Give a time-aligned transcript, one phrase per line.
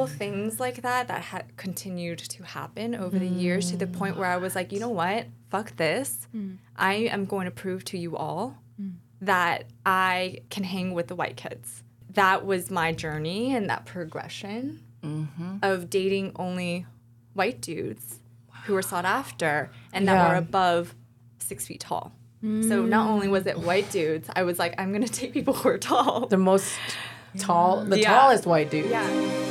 [0.00, 3.92] little things like that that had continued to happen over the years to the mm.
[3.92, 5.26] point where I was like, you know what?
[5.50, 6.26] Fuck this.
[6.34, 6.58] Mm.
[6.76, 8.94] I am going to prove to you all mm.
[9.20, 11.82] that I can hang with the white kids.
[12.14, 15.56] That was my journey and that progression mm-hmm.
[15.62, 16.86] of dating only
[17.34, 18.18] white dudes
[18.64, 20.28] who were sought after and that Yeah.
[20.28, 20.94] were above
[21.38, 22.12] six feet tall.
[22.42, 25.68] So not only was it white dudes, I was like, I'm gonna take people who
[25.68, 26.26] are tall.
[26.26, 26.72] The most
[27.38, 28.14] tall, the Yeah.
[28.14, 28.88] tallest white dude.
[28.88, 29.49] yeah.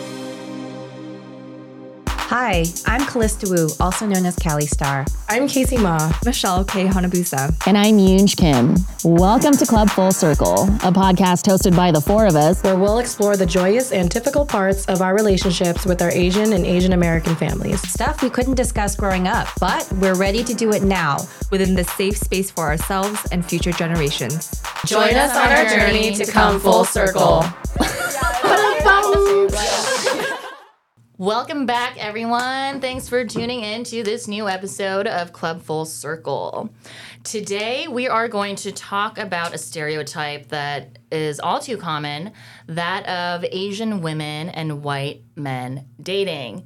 [2.30, 5.04] Hi, I'm Calista Wu, also known as Callie Star.
[5.30, 6.14] I'm Kasey Ma.
[6.24, 6.86] Michelle K.
[6.86, 7.56] Hanabusa.
[7.66, 8.76] And I'm Yoonj Kim.
[9.04, 12.62] Welcome to Club Full Circle, a podcast hosted by the four of us.
[12.62, 16.68] where we'll explore the joyous and typical parts of our relationships with our Asian and
[16.68, 17.82] Asian American families.
[17.90, 21.28] Stuff we couldn't discuss growing up, but we're ready to do it now.
[21.50, 24.62] Within the safe space for ourselves and future generations.
[24.86, 27.44] Join us on our journey to come full circle.
[31.20, 32.80] Welcome back, everyone.
[32.80, 36.70] Thanks for tuning in to this new episode of Club Full Circle.
[37.26, 42.32] Today, we are going to talk about a stereotype that is all too common
[42.68, 46.64] that of Asian women and white men dating.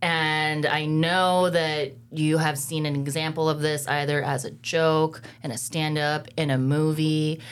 [0.00, 5.20] And I know that you have seen an example of this either as a joke,
[5.42, 7.42] in a stand up, in a movie,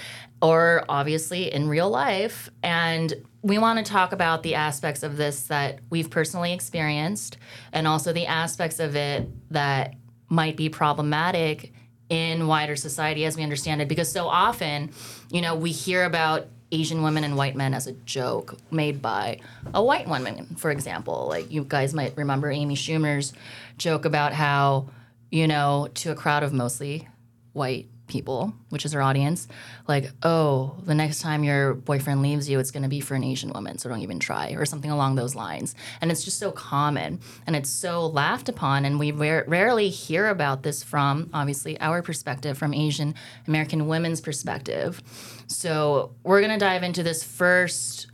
[0.41, 2.51] or obviously in real life.
[2.63, 7.39] And we want to talk about the aspects of this that we've personally experienced
[7.73, 9.95] and also the aspects of it that
[10.29, 11.73] might be problematic
[12.09, 13.89] in wider society as we understand it.
[13.89, 14.91] Because so often,
[15.31, 19.41] you know, we hear about Asian women and white men as a joke made by
[19.73, 21.27] a white woman, for example.
[21.29, 23.33] Like you guys might remember Amy Schumer's
[23.79, 24.91] joke about how,
[25.31, 27.09] you know, to a crowd of mostly
[27.53, 29.47] white people, which is our audience,
[29.87, 33.23] like, oh, the next time your boyfriend leaves you, it's going to be for an
[33.23, 35.75] Asian woman, so don't even try, or something along those lines.
[36.01, 38.85] And it's just so common and it's so laughed upon.
[38.85, 43.15] And we ra- rarely hear about this from, obviously, our perspective, from Asian
[43.47, 45.03] American women's perspective.
[45.47, 48.09] So we're going to dive into this first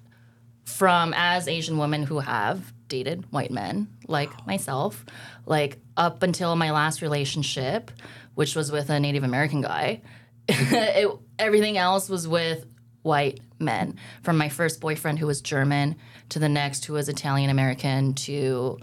[0.64, 5.04] from as Asian women who have dated white men, like myself,
[5.46, 7.90] like up until my last relationship,
[8.34, 10.02] which was with a Native American guy.
[10.48, 11.08] it,
[11.38, 12.66] everything else was with
[13.02, 13.98] white men.
[14.22, 15.96] From my first boyfriend who was German
[16.30, 18.78] to the next who was Italian American to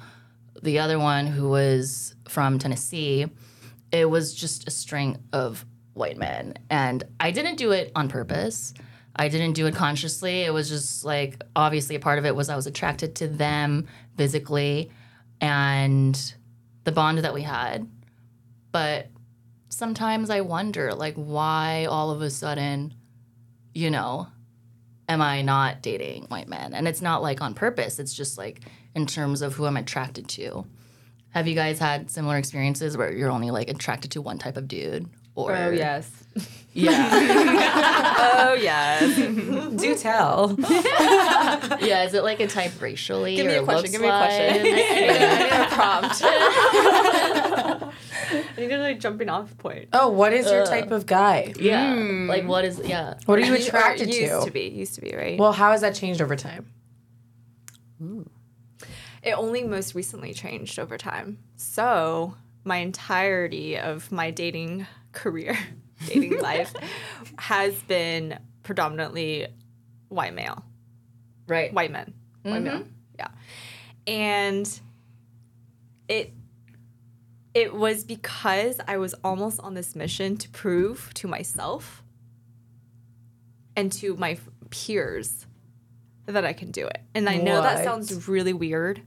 [0.62, 3.28] the other one who was from Tennessee.
[3.92, 6.54] It was just a string of white men.
[6.70, 8.74] And I didn't do it on purpose.
[9.16, 10.42] I didn't do it consciously.
[10.42, 13.88] It was just like obviously a part of it was I was attracted to them
[14.18, 14.92] physically
[15.42, 16.34] and
[16.84, 17.90] the bond that we had.
[18.72, 19.08] But
[19.72, 22.94] sometimes I wonder like why all of a sudden,
[23.74, 24.28] you know,
[25.10, 26.74] am I not dating white men?
[26.74, 27.98] And it's not like on purpose.
[27.98, 28.62] It's just like
[28.94, 30.66] in terms of who I'm attracted to.
[31.30, 34.68] Have you guys had similar experiences where you're only like attracted to one type of
[34.68, 35.08] dude?
[35.34, 36.12] Or Oh yes.
[36.74, 37.10] yeah,
[38.50, 39.16] Oh yes.
[39.82, 40.58] Do tell.
[40.70, 42.04] yeah.
[42.04, 43.38] Is it like a type racially?
[43.38, 43.92] Give me or a question.
[43.94, 44.44] Give me a question.
[44.44, 44.64] I wise?
[44.64, 46.22] need a- I need a prompt.
[48.58, 49.90] I need a like jumping off point.
[49.94, 51.54] Oh, what is your uh, type of guy?
[51.60, 51.94] yeah.
[51.94, 52.28] Hmm.
[52.28, 53.16] Like what is yeah?
[53.26, 54.26] What are you attracted used to?
[54.26, 54.68] Used to be.
[54.70, 55.40] Used to be right.
[55.40, 56.68] Well, how has that changed over time?
[59.24, 61.38] It only most recently changed over time.
[61.56, 65.58] So my entirety of my dating career,
[66.08, 66.74] dating life,
[67.38, 69.48] has been predominantly
[70.10, 70.64] white male,
[71.48, 71.74] Right.
[71.74, 72.14] white men,
[72.44, 72.90] white male, mm-hmm.
[73.20, 73.28] yeah,
[74.08, 74.80] and
[76.08, 76.34] it
[77.54, 82.04] it was because I was almost on this mission to prove to myself
[83.76, 84.38] and to my
[84.70, 85.46] peers
[86.26, 87.02] that I can do it.
[87.14, 89.02] And I know that sounds really weird,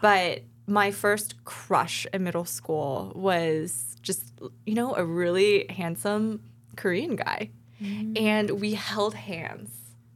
[0.00, 4.32] but my first crush in middle school was just,
[4.66, 6.42] you know, a really handsome
[6.76, 7.50] Korean guy.
[7.82, 8.20] Mm.
[8.20, 9.70] And we held hands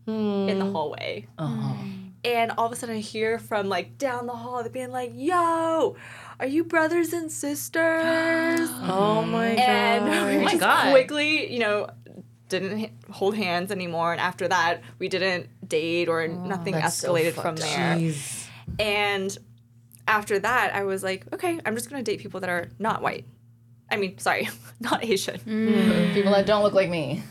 [0.07, 0.73] in the hmm.
[0.73, 1.29] hallway.
[1.39, 1.75] Uh-huh.
[2.25, 5.13] And all of a sudden I hear from like down the hall, they're being like,
[5.15, 5.97] yo,
[6.43, 8.69] are you brothers and sisters?
[8.85, 9.61] Oh my god!
[9.61, 10.27] and god.
[10.29, 10.91] we oh my just God.
[10.91, 11.89] quickly, you know,
[12.49, 14.11] didn't hold hands anymore.
[14.11, 17.97] And after that, we didn't date or oh, nothing that's so escalated from fucked there.
[17.97, 18.47] Jeez.
[18.81, 19.39] And
[20.09, 23.25] after that, I was like, okay, I'm just gonna date people that are not white.
[23.89, 24.49] I mean, sorry,
[24.81, 25.39] not Asian.
[25.39, 26.13] Mm.
[26.13, 27.23] People that don't look like me.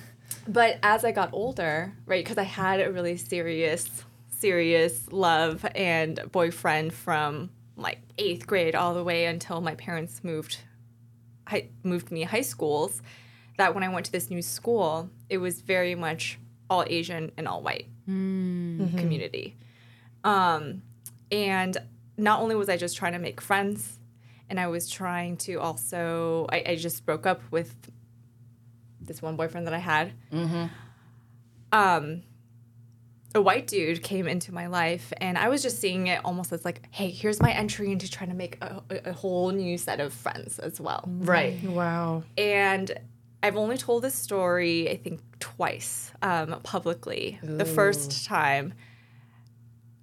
[0.48, 3.90] But as I got older, right, because I had a really serious,
[4.30, 7.50] serious love and boyfriend from
[7.81, 10.57] like eighth grade all the way until my parents moved,
[11.48, 13.01] hi, moved me high schools.
[13.57, 16.39] That when I went to this new school, it was very much
[16.69, 17.88] all Asian and all white
[18.98, 19.56] community.
[20.24, 20.81] Um,
[21.31, 21.78] And
[22.18, 24.00] not only was I just trying to make friends,
[24.50, 27.74] and I was trying to also, I, I just broke up with
[29.00, 30.13] this one boyfriend that I had.
[31.72, 32.24] Um,
[33.33, 36.66] a white dude came into my life, and I was just seeing it almost as
[36.66, 40.00] like, hey, here's my entry into trying to make a, a a whole new set
[40.00, 41.06] of friends as well.
[41.07, 41.25] Mm-hmm.
[41.25, 41.63] Right.
[41.63, 42.24] Wow.
[42.38, 42.92] And
[43.44, 47.39] I've only told this story, I think, twice um, publicly.
[47.42, 48.74] The first time,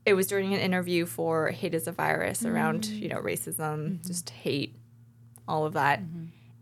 [0.04, 3.02] it was during an interview for Hate is a Virus around, mm-hmm.
[3.02, 4.06] you know, racism, mm-hmm.
[4.06, 4.74] just hate,
[5.46, 6.00] all of that.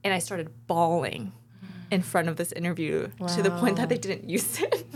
[0.04, 1.32] And I started bawling
[1.90, 4.86] in front of this interview to the point that they didn't use it.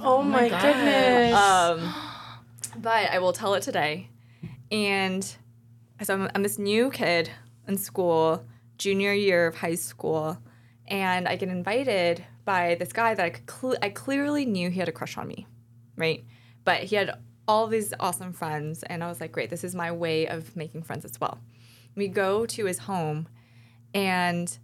[0.00, 1.34] Oh, my, goodness.
[1.34, 1.94] Um,
[2.82, 4.08] but I will tell it today.
[4.70, 5.24] And
[6.02, 7.30] so I'm, I'm this new kid
[7.66, 8.44] in school,
[8.78, 10.38] junior year of high school,
[10.86, 14.88] and I get invited by this guy that I could I clearly knew he had
[14.88, 15.46] a crush on me,
[15.96, 16.24] right?
[16.64, 19.90] But he had all these awesome friends, and I was like, great, this is my
[19.90, 21.38] way of making friends as well.
[21.94, 23.28] We go to his home,
[23.94, 24.56] and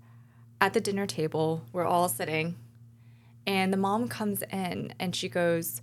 [0.65, 2.57] at the dinner table, we're all sitting,
[3.47, 5.83] and the mom comes in and she goes,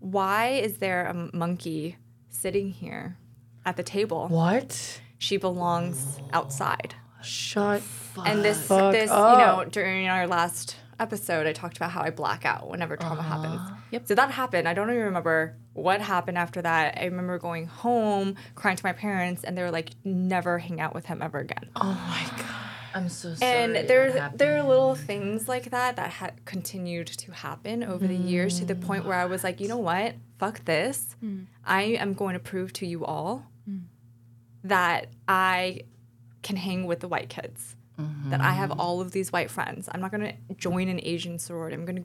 [0.00, 1.96] Why is there a monkey
[2.28, 3.16] sitting here
[3.64, 4.28] at the table?
[4.28, 5.00] what?
[5.16, 6.94] She belongs outside.
[7.22, 7.80] Shut.
[8.18, 8.28] Up.
[8.28, 9.64] And this, Fuck this, you up.
[9.64, 13.40] know, during our last episode, I talked about how I black out whenever trauma uh-huh.
[13.40, 13.78] happens.
[13.92, 14.08] Yep.
[14.08, 14.68] So that happened.
[14.68, 16.98] I don't even remember what happened after that.
[17.00, 20.94] I remember going home, crying to my parents, and they were like, "Never hang out
[20.94, 22.57] with him ever again." Oh my god.
[22.94, 23.52] I'm so sorry.
[23.52, 24.38] and happened.
[24.38, 28.64] there are little things like that that ha- continued to happen over the years to
[28.64, 29.82] the point where I was like, you know mm.
[29.82, 30.14] what?
[30.38, 31.16] Fuck this.
[31.22, 31.46] Mm.
[31.64, 33.82] I am going to prove to you all mm.
[34.64, 35.82] that I
[36.42, 37.74] can hang with the white kids.
[38.26, 38.80] That I have mm-hmm.
[38.80, 39.88] all of these white friends.
[39.90, 41.74] I'm not going to join an Asian sorority.
[41.74, 42.04] I'm going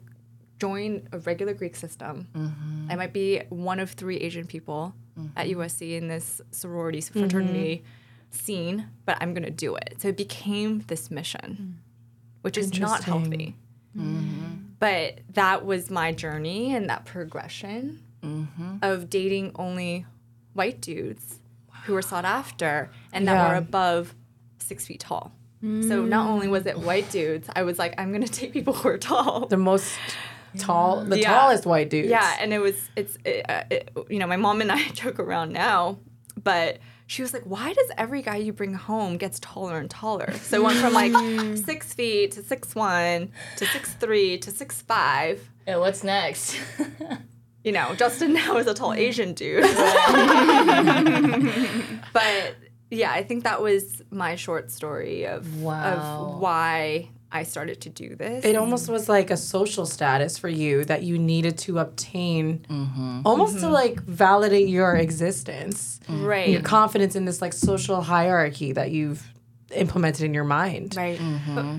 [0.58, 2.26] join a regular Greek system.
[2.34, 2.90] Mm-hmm.
[2.90, 4.92] I might be one of three Asian people
[5.36, 5.60] at mm-hmm.
[5.60, 7.84] USC in this sorority fraternity
[8.34, 9.96] scene, but I'm going to do it.
[9.98, 11.70] So it became this mission, hmm.
[12.42, 13.56] which is not healthy.
[13.96, 14.54] Mm-hmm.
[14.78, 18.76] But that was my journey and that progression mm-hmm.
[18.82, 20.04] of dating only
[20.52, 21.38] white dudes
[21.84, 23.48] who were sought after and that Yeah.
[23.50, 24.14] were above
[24.58, 25.32] six feet tall.
[25.62, 26.30] So not mm.
[26.30, 28.98] only was it white dudes, I was like, I'm going to take people who are
[28.98, 29.46] tall.
[29.46, 29.94] The most
[30.58, 31.32] tall, the Yeah.
[31.32, 32.08] tallest white dudes.
[32.08, 35.18] Yeah, and it was it's it, uh, it, you know my mom and I joke
[35.18, 35.98] around now,
[36.42, 36.80] but
[37.14, 40.56] she was like, "Why does every guy you bring home gets taller and taller?" So
[40.56, 41.12] it went from like
[41.64, 45.48] six feet to six one to six three to six five.
[45.66, 46.58] Yeah, what's next?
[47.62, 48.98] You know, Justin now is a tall mm.
[48.98, 49.62] Asian dude.
[52.12, 52.56] but
[52.90, 56.34] yeah, I think that was my short story of Wow.
[56.34, 58.44] of why I started to do this.
[58.44, 63.22] It almost was like a social status for you that you needed to obtain, mm-hmm.
[63.24, 63.72] almost to mm-hmm.
[63.72, 66.24] like validate your existence, mm-hmm.
[66.24, 66.48] right.
[66.48, 69.34] your confidence in this like social hierarchy that you've
[69.74, 70.94] implemented in your mind.
[70.96, 71.18] right.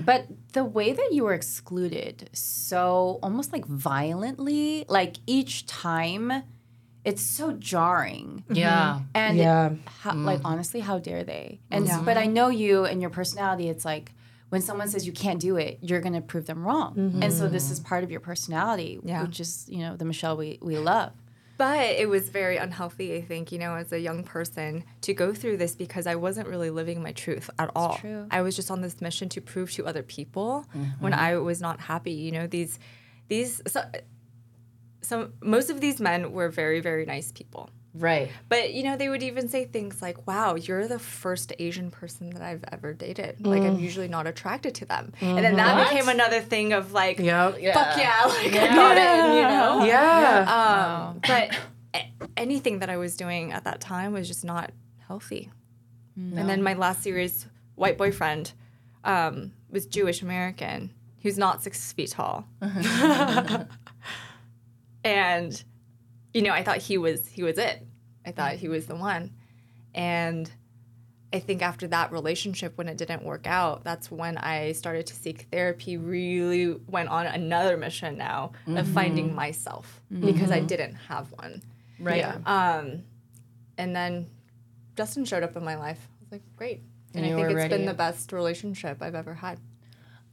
[0.04, 6.42] But the way that you were excluded so almost like violently, like each time,
[7.02, 8.44] it's so jarring.
[8.50, 9.00] yeah.
[9.14, 9.70] And Yeah.
[10.00, 10.44] how, like mm.
[10.50, 11.60] honestly, how dare they?
[11.70, 13.70] And s- but I know you and your personality.
[13.70, 14.12] It's like
[14.48, 16.94] when someone says you can't do it, you're gonna prove them wrong.
[16.94, 17.22] Mm-hmm.
[17.22, 19.22] And so this is part of your personality, Yeah.
[19.22, 21.12] which is you know the Michelle we we love.
[21.58, 25.32] But it was very unhealthy, I think, you know, as a young person to go
[25.32, 27.94] through this because I wasn't really living my truth at all.
[27.96, 28.26] true.
[28.30, 31.02] I was just on this mission to prove to other people mm-hmm.
[31.02, 32.12] when I was not happy.
[32.12, 32.78] You know, these,
[33.28, 33.82] these, so,
[35.00, 37.70] so most of these men were very, very nice people.
[37.98, 38.30] Right.
[38.48, 42.30] But you know, they would even say things like, "Wow, you're the first Asian person
[42.30, 43.46] that I've ever dated.
[43.46, 45.90] Like, I'm usually not attracted to them." And then that What?
[45.90, 47.54] became another thing of like, Yep.
[47.74, 49.84] "Fuck yeah, like I got it," you know.
[49.84, 51.10] Yeah.
[51.14, 51.56] Um, but
[52.36, 54.72] anything that I was doing at that time was just not
[55.06, 55.50] healthy.
[56.16, 58.52] And then my last series, white boyfriend
[59.04, 60.90] um, was Jewish American,
[61.22, 62.46] who's not six feet tall.
[65.04, 65.62] and
[66.32, 67.85] you know, I thought he was he was it.
[68.26, 69.32] I thought he was the one.
[69.94, 70.50] And
[71.32, 75.14] I think after that relationship, when it didn't work out, that's when I started to
[75.14, 75.96] seek therapy.
[75.96, 78.94] Really went on another mission now of mm-hmm.
[78.94, 80.26] finding myself mm-hmm.
[80.26, 81.62] because I didn't have one.
[81.98, 82.18] Right.
[82.18, 82.38] Yeah.
[82.44, 83.04] Um,
[83.78, 84.28] and then
[84.96, 86.00] Justin showed up in my life.
[86.00, 86.82] I was like, great.
[87.14, 89.58] And, And I think it's been the best relationship I've ever had.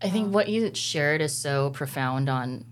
[0.01, 2.65] I think um, what you shared is so profound on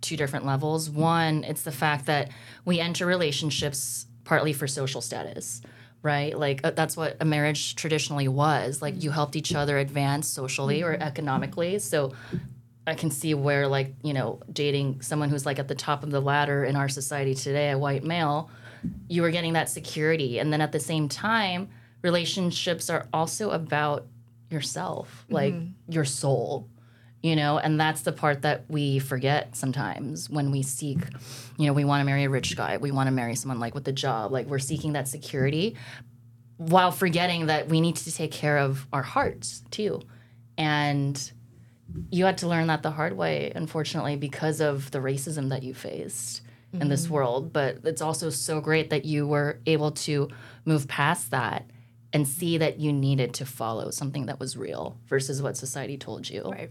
[0.00, 0.88] two different levels.
[0.88, 2.30] One, it's the fact that
[2.64, 5.62] we enter relationships partly for social status,
[6.02, 6.38] right?
[6.38, 8.82] Like uh, that's what a marriage traditionally was.
[8.82, 11.78] Like you helped each other advance socially or economically.
[11.78, 12.12] So
[12.86, 16.10] I can see where like, you know, dating someone who's like at the top of
[16.10, 18.50] the ladder in our society today, a white male,
[19.08, 20.38] you were getting that security.
[20.38, 21.68] And then at the same time,
[22.02, 24.06] relationships are also about
[24.50, 25.54] yourself, like
[25.88, 26.68] your soul,
[27.22, 30.98] you know, and that's the part that we forget sometimes when we seek,
[31.58, 33.74] you know, we want to marry a rich guy, we want to marry someone like
[33.74, 35.76] with a job, like we're seeking that security
[36.58, 40.00] while forgetting that we need to take care of our hearts too.
[40.56, 41.32] And
[42.10, 45.74] you had to learn that the hard way, unfortunately, because of the racism that you
[45.74, 46.42] faced
[46.72, 47.14] in this mm-hmm.
[47.14, 47.52] world.
[47.52, 50.28] But it's also so great that you were able to
[50.64, 51.70] move past that
[52.12, 56.28] and see that you needed to follow something that was real versus what society told
[56.28, 56.42] you.
[56.42, 56.70] Right.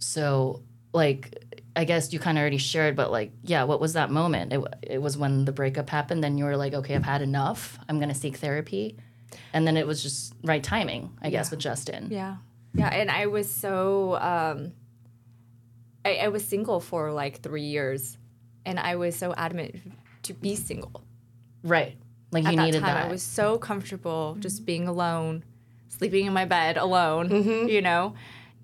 [0.00, 1.44] So, like,
[1.76, 4.52] I guess you kind of already shared, but like, yeah, what was that moment?
[4.52, 6.24] It, it was when the breakup happened.
[6.24, 7.78] Then you were like, okay, I've had enough.
[7.88, 8.96] I'm going to seek therapy.
[9.52, 12.08] And then it was just right timing, I guess, with Justin.
[12.10, 12.36] Yeah.
[12.74, 12.88] Yeah.
[12.88, 14.72] And I was so, um,
[16.04, 18.18] I, I was single for like three years
[18.64, 19.76] and I was so adamant
[20.24, 21.04] to be single.
[21.62, 21.96] Right.
[22.32, 23.06] Like At you needed time, that.
[23.06, 25.44] I was so comfortable just being alone,
[25.88, 28.14] sleeping in my bed alone, you know?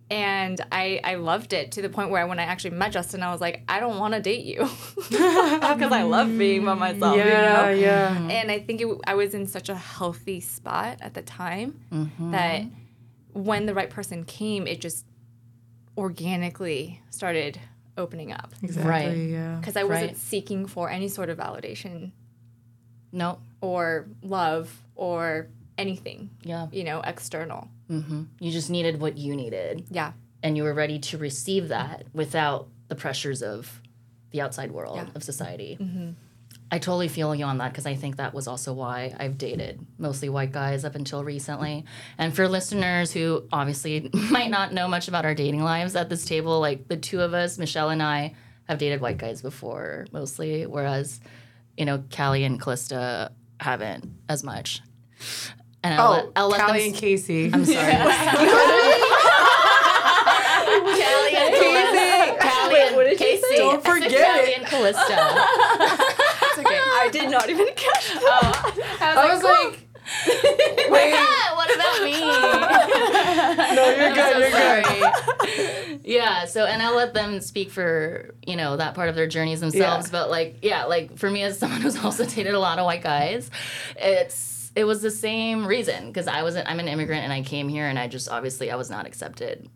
[0.08, 3.32] And I, I loved it to the point where when I actually met Justin, I
[3.32, 4.60] was like, I don't want to date you
[4.96, 7.70] because I love being by myself, you know?
[7.70, 8.16] yeah.
[8.28, 12.30] And I think it, I was in such a healthy spot at the time mm-hmm.
[12.30, 12.62] that
[13.32, 15.04] when the right person came, it just
[15.98, 17.58] organically started
[17.98, 18.90] opening up Exactly.
[18.90, 19.16] Right.
[19.16, 19.56] Yeah.
[19.56, 20.16] because I wasn't Right.
[20.16, 22.12] seeking for any sort of validation
[23.10, 23.38] no.
[23.60, 25.48] or love or
[25.78, 26.66] anything, Yeah.
[26.72, 27.68] you know, external.
[27.88, 29.86] hmm You just needed what you needed.
[29.90, 30.12] Yeah.
[30.42, 33.80] And you were ready to receive that without the pressures of
[34.30, 35.08] the outside world, Yeah.
[35.14, 35.78] of society.
[36.70, 39.86] I totally feel you on that because I think that was also why I've dated
[39.98, 41.84] mostly white guys up until recently.
[42.18, 46.24] And for listeners who obviously might not know much about our dating lives at this
[46.24, 50.66] table, like the two of us, Michelle and I, have dated white guys before mostly,
[50.66, 51.20] whereas,
[51.76, 53.30] you know, Callie and Calista
[53.60, 54.80] haven't as much.
[55.86, 56.88] And I'll, oh, let, Oh, I'll let Callie them.
[56.88, 57.54] and Kasey.
[57.54, 57.92] I'm sorry.
[60.76, 62.04] Callie and Calista.
[62.40, 63.56] Callie and Casey.
[63.56, 64.58] Don't forget Callie it.
[64.58, 65.16] and Calista.
[66.48, 66.74] It's okay.
[66.74, 68.20] I did not even catch oh.
[68.98, 69.16] that.
[69.18, 69.78] I was like,
[70.90, 71.12] wait,
[71.54, 72.18] what about me?
[73.76, 76.00] no, you're good, so you're good.
[76.02, 79.60] yeah, so and I'll let them speak for, you know, that part of their journeys
[79.60, 80.06] themselves.
[80.06, 80.12] Yeah.
[80.12, 83.02] But like, yeah, like for me as someone who's also dated a lot of white
[83.02, 83.50] guys,
[83.96, 86.06] it's it was the same reason.
[86.06, 88.76] Because I wasn't I'm an immigrant and I came here and I just obviously I
[88.76, 89.68] was not accepted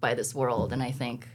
[0.00, 0.72] by this world.
[0.72, 1.26] And I think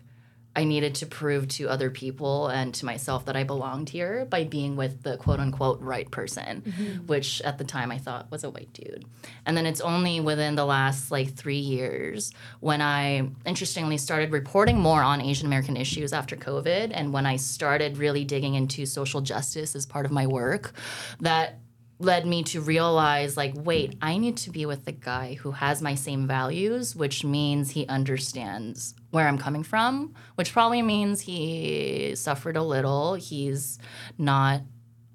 [0.53, 4.43] I needed to prove to other people and to myself that I belonged here by
[4.43, 7.05] being with the quote unquote right person, mm-hmm.
[7.05, 9.05] which at the time I thought was a white dude.
[9.45, 14.77] And then it's only within the last like three years when I interestingly started reporting
[14.77, 19.21] more on Asian American issues after COVID and when I started really digging into social
[19.21, 20.73] justice as part of my work
[21.21, 21.59] that
[22.03, 25.81] led me to realize like wait i need to be with the guy who has
[25.81, 32.15] my same values which means he understands where i'm coming from which probably means he
[32.15, 33.13] suffered a little.
[33.13, 33.77] He's
[34.17, 34.61] not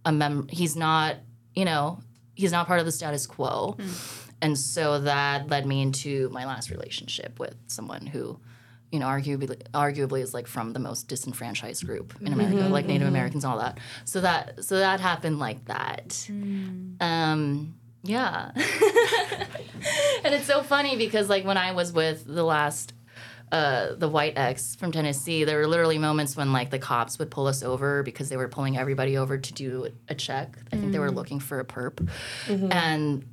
[0.05, 1.17] a mem he's not
[1.55, 2.01] you know
[2.35, 3.77] he's not part of the status quo.
[3.79, 3.89] Hmm.
[4.43, 8.39] And so that led me into my last relationship with someone who
[8.93, 12.41] you know, arguably, arguably is like from the most disenfranchised group in mm-hmm.
[12.41, 12.93] America, like mm-hmm.
[12.93, 13.17] Native mm-hmm.
[13.17, 13.79] Americans, and all that.
[14.05, 16.25] So that, so that happened like that.
[16.27, 16.95] Hmm.
[17.01, 22.95] Um, yeah, and it's so funny because like when I was with the last,
[23.51, 27.33] uh, the white ex from Tennessee, there were literally moments when like the cops would
[27.33, 30.57] pull us over because they were pulling everybody over to do a check.
[30.73, 32.09] I think they were looking for a perp,
[32.49, 33.25] and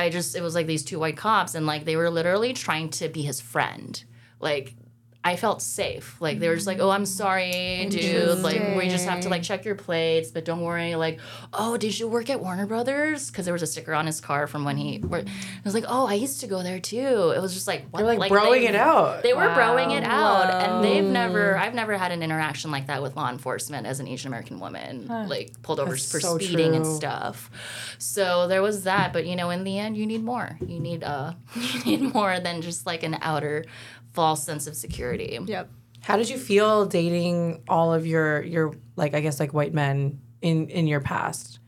[0.00, 2.90] I just it was like these two white cops and like they were literally trying
[2.90, 4.02] to be his friend.
[4.40, 4.74] Like
[5.22, 6.18] I felt safe.
[6.18, 8.38] Like they were just like, "Oh, I'm sorry, dude.
[8.38, 10.94] Like we just have to like check your plates, but don't worry.
[10.94, 11.20] Like,
[11.52, 13.30] oh, did you work at Warner Brothers?
[13.30, 14.98] Because there was a sticker on his car from when he.
[14.98, 15.28] Worked.
[15.28, 17.32] I was like, oh, I used to go there too.
[17.36, 18.02] It was just like, what?
[18.02, 19.22] They're like, broing they- it out.
[19.22, 21.56] They were broing it out, and they've never.
[21.56, 25.06] I've never had an interaction like that with law enforcement as an Asian American woman,
[25.06, 27.50] like pulled over That's for so speeding and stuff.
[27.98, 30.56] So there was that, but you know, in the end, you need more.
[30.66, 33.66] You need uh, you need more than just like an outer
[34.12, 35.38] false sense of security.
[35.44, 35.70] Yep.
[36.02, 40.20] How did you feel dating all of your your like I guess like white men
[40.40, 41.58] in in your past?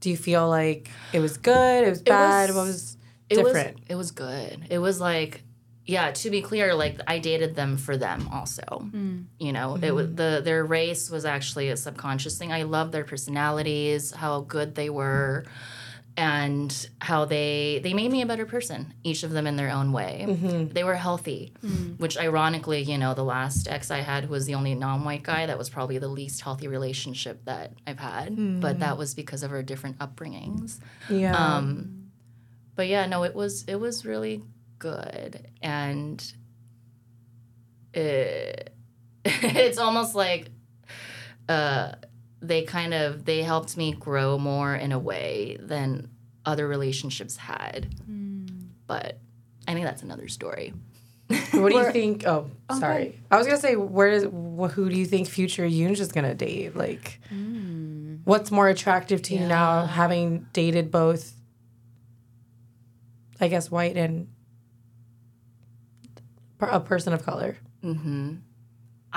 [0.00, 1.84] Do you feel like it was good?
[1.84, 2.50] It was bad.
[2.50, 2.96] was- what was
[3.28, 3.76] It different?
[3.76, 4.66] was it was good.
[4.70, 5.42] It was like
[5.88, 8.62] yeah, to be clear, like I dated them for them also.
[8.62, 9.20] Hmm.
[9.38, 9.94] You know, it hmm.
[9.94, 12.52] was the their race was actually a subconscious thing.
[12.52, 15.46] I loved their personalities, how good they were,
[16.18, 19.92] and how they they made me a better person each of them in their own
[19.92, 20.26] way.
[20.72, 21.52] They were healthy
[21.98, 25.46] which ironically you know the last ex i had who was the only non-white guy
[25.46, 29.52] that was probably the least healthy relationship that i've had but that was because of
[29.52, 30.80] our different upbringings.
[31.08, 31.34] Yeah.
[31.36, 32.10] um,
[32.78, 34.42] but yeah, no, it was it was really
[34.78, 36.32] good, and
[37.92, 38.72] it,
[39.24, 40.50] it's almost like
[41.48, 41.92] uh,
[42.40, 46.08] they kind of they helped me grow more in a way than
[46.44, 47.94] other relationships had.
[48.04, 48.46] Hmm.
[48.86, 49.18] But
[49.66, 50.72] I think that's another story.
[51.52, 52.26] what do you think?
[52.26, 53.20] Oh, sorry.
[53.30, 56.34] I was gonna say, where is wh- who do you think future Yoonj's is gonna
[56.34, 56.74] date?
[56.74, 58.16] Like, hmm.
[58.24, 61.34] what's more attractive to you now, having dated both?
[63.40, 64.28] I guess white and
[66.60, 67.56] a person of color.
[67.84, 68.34] Mm-hmm.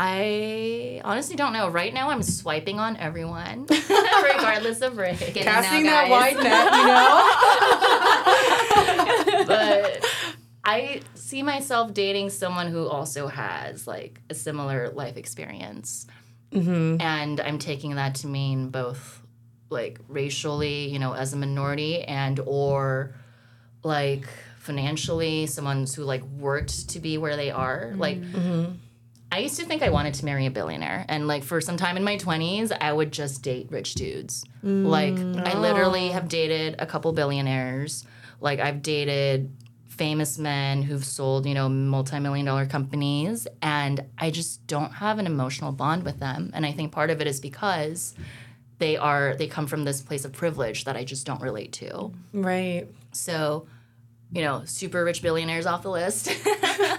[0.03, 1.69] I honestly don't know.
[1.69, 3.67] Right now, I'm swiping on everyone,
[4.23, 5.19] regardless of race.
[5.19, 6.85] Casting that wide net, you
[9.37, 9.45] know.
[9.45, 10.03] but
[10.65, 16.07] I see myself dating someone who also has like a similar life experience.
[16.51, 16.99] Mm-hmm.
[16.99, 19.21] And I'm taking that to mean both
[19.69, 23.13] like racially, you know, as a minority and or
[23.83, 24.25] like
[24.57, 27.93] financially, someone who like worked to be where they are.
[27.95, 28.77] Like mm-hmm.
[29.31, 31.05] I used to think I wanted to marry a billionaire.
[31.07, 34.43] And like for some time in my 20s, I would just date rich dudes.
[34.61, 38.05] Like I literally have dated a couple billionaires.
[38.41, 39.51] Like I've dated
[39.87, 45.27] famous men who've sold, you know, multi-million dollar companies and I just don't have an
[45.27, 46.51] emotional bond with them.
[46.53, 48.13] And I think part of it is because
[48.79, 52.11] they are they come from this place of privilege that I just don't relate to.
[52.33, 52.87] Right.
[53.11, 53.67] So,
[54.33, 56.29] you know, super rich billionaires off the list.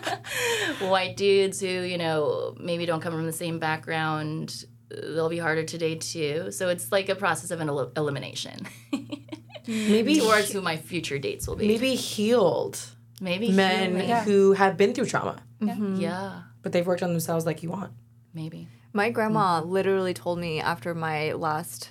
[0.81, 5.65] White dudes who, you know, maybe don't come from the same background, they'll be harder
[5.65, 6.51] to date too.
[6.51, 8.67] So it's like a process of an el- elimination
[9.67, 11.69] Maybe towards who my future dates will be.
[11.69, 12.81] maybe healed
[13.21, 14.25] Maybe men human.
[14.25, 15.71] who have been through trauma, mm-hmm.
[15.71, 16.01] Mm-hmm.
[16.01, 17.93] Yeah, but they've worked on themselves like you want.
[18.35, 18.67] maybe.
[18.93, 21.91] My grandma literally told me after my last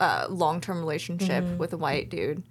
[0.00, 1.58] uh, long term relationship mm-hmm.
[1.58, 2.42] with a white dude,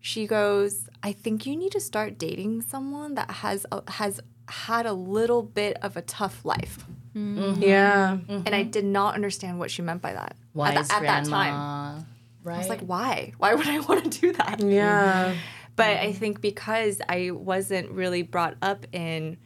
[0.00, 4.86] she goes, I think you need to start dating someone that has a, has had
[4.86, 6.84] a little bit of a tough life.
[7.14, 7.62] Mm-hmm.
[7.62, 8.18] Yeah.
[8.28, 11.24] And I did not understand what she meant by that Wise at, the- at that
[11.26, 12.06] time.
[12.44, 12.54] Right.
[12.54, 13.32] I was like, why?
[13.38, 14.60] Why would I want to do that?
[14.60, 15.34] Yeah.
[15.76, 19.38] But I think because I wasn't really brought up in,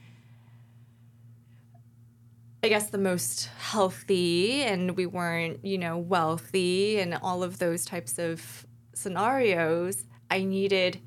[2.62, 7.84] I guess, the most healthy and we weren't, you know, wealthy and all of those
[7.84, 11.00] types of scenarios, I needed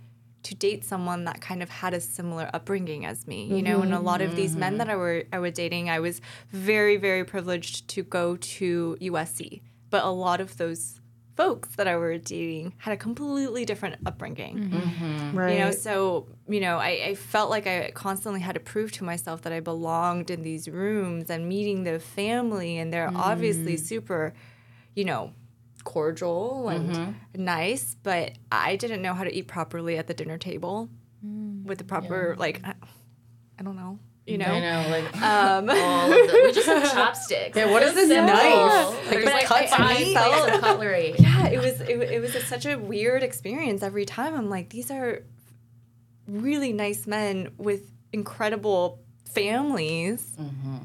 [0.44, 3.94] to date someone that kind of had a similar upbringing as me, you know, and
[3.94, 4.78] a lot of these men mm-hmm.
[4.80, 6.22] that I were I was dating, I was
[6.52, 11.00] very very privileged to go to USC, but a lot of those
[11.40, 14.72] folks that I were dating had a completely different upbringing.
[15.34, 15.54] Right.
[15.54, 19.04] You know, so you know, I, I felt like I constantly had to prove to
[19.04, 23.80] myself that I belonged in these rooms and meeting the family, and they're obviously mm.
[23.80, 24.34] super,
[24.96, 25.34] you know,
[25.90, 27.44] cordial and mm-hmm.
[27.44, 30.88] nice, but I didn't know how to eat properly at the dinner table
[31.26, 32.76] mm, with the proper like, I,
[33.58, 33.98] I don't know,
[34.28, 34.46] you know.
[34.46, 37.58] I know, like Um, all of the, we just have chopsticks.
[37.58, 38.30] Yeah, what is this knife?
[38.30, 40.16] Like, There's like cut five meat?
[40.16, 41.16] plates of cutlery.
[41.20, 44.36] yeah, it was it, it was a, such a weird experience every time.
[44.36, 45.24] I'm like, these are
[46.28, 50.78] really nice men with incredible families mm-hmm.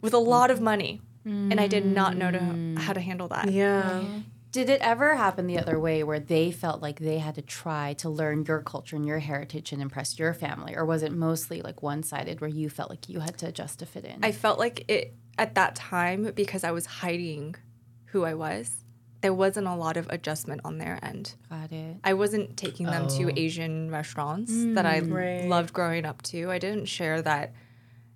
[0.00, 2.78] with a lot of money, and I did not know to, mm.
[2.78, 3.50] how to handle that.
[3.50, 4.02] Yeah.
[4.50, 7.92] Did it ever happen the other way where they felt like they had to try
[7.94, 10.74] to learn your culture and your heritage and impress your family?
[10.74, 13.80] Or was it mostly like one sided where you felt like you had to adjust
[13.80, 14.24] to fit in?
[14.24, 17.56] I felt like it at that time because I was hiding
[18.06, 18.84] who I was.
[19.20, 21.34] There wasn't a lot of adjustment on their end.
[21.50, 21.96] Got it.
[22.04, 23.32] I wasn't taking them to oh.
[23.36, 25.48] Asian restaurants that I mm, Right.
[25.48, 26.50] loved growing up to.
[26.50, 27.52] I didn't share that,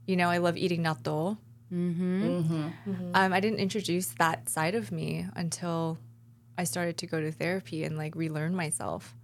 [0.07, 1.39] you know, I love eating natto.
[1.73, 3.15] Mm-hmm.
[3.15, 5.99] Um, I didn't introduce that side of me until
[6.59, 9.15] I started to go to therapy and like relearn myself.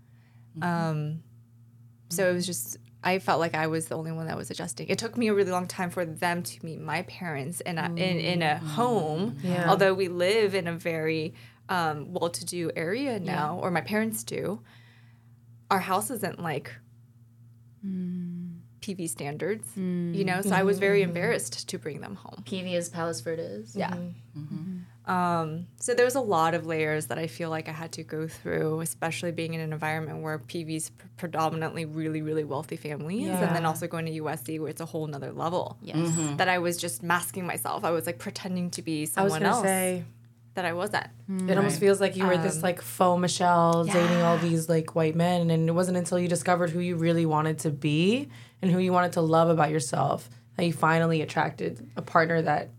[0.63, 1.23] Um,
[2.09, 4.89] so it was just, I felt like I was the only one that was adjusting.
[4.89, 7.85] It took me a really long time for them to meet my parents in a,
[7.87, 9.69] in, in a home, Yeah.
[9.69, 11.35] although we live in a very
[11.69, 14.63] um, well-to-do area now, or my parents do.
[15.71, 16.75] Our house isn't like
[18.89, 20.25] PV standards, you mm.
[20.25, 20.41] know.
[20.41, 21.11] So I was very mm-hmm.
[21.11, 22.43] embarrassed to bring them home.
[22.47, 23.77] PV is Palos Verdes.
[23.77, 23.91] Yeah.
[23.91, 24.41] Mm-hmm.
[24.41, 24.79] Mm-hmm.
[25.11, 28.03] Um, so there was a lot of layers that I feel like I had to
[28.03, 33.29] go through, especially being in an environment where PV's pr- predominantly really, really wealthy families,
[33.29, 35.79] and then also going to USC where it's a whole nother level.
[35.81, 36.37] Yes.
[36.37, 37.85] That I was just masking myself.
[37.85, 40.05] I was like pretending to be I was someone else say.
[40.55, 41.07] that I wasn't.
[41.49, 44.95] It almost feels like you were Um, this like faux Michelle dating all these like
[44.95, 48.29] white men, and it wasn't until you discovered who you really wanted to be
[48.63, 52.71] and who you wanted to love about yourself that you finally attracted a partner that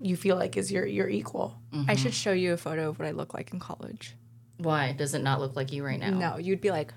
[0.00, 1.56] you feel like is your your equal.
[1.72, 1.94] I mm-hmm.
[1.94, 4.16] should show you a photo of what I look like in college.
[4.58, 6.10] Why does it not look like you right now?
[6.10, 6.92] No, you'd be like,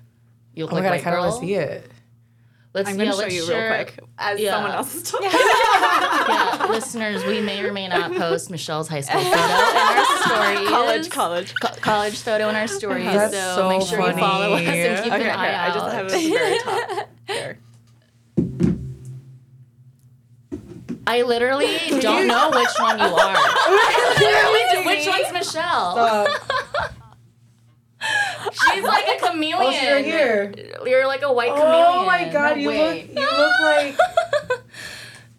[0.54, 1.30] You look Oh my like god, I white kind of girl.
[1.30, 1.90] want to see it.
[2.74, 4.50] Let's I'm going to show you share- real quick as Yeah.
[4.50, 5.30] someone else is talking.
[5.32, 10.68] yeah, listeners, we may or may not post Michelle's high school photo in our stories.
[10.68, 11.54] college, college.
[11.62, 13.04] Co- college photo in our stories.
[13.06, 15.70] That's so, so make sure you follow us and keep Okay, an eye out.
[15.70, 17.05] I just have it at the very top.
[21.06, 23.34] I literally don't know which one you are.
[24.18, 25.98] literally, which one's Michelle?
[25.98, 26.26] Uh,
[28.52, 29.56] She's like a chameleon.
[29.60, 30.54] oh, right here.
[30.84, 31.84] You're like a white chameleon.
[31.88, 33.02] Oh my god, No you way.
[33.02, 33.96] look you look like